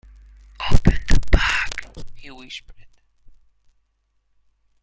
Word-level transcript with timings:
‘Open 0.71 0.97
the 1.09 1.19
bag!’ 1.29 1.91
he 2.15 2.31
whispered. 2.31 2.87